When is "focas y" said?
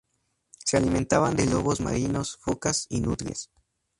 2.37-3.01